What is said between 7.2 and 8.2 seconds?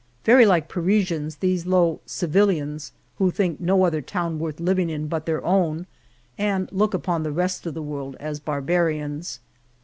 the rest of the world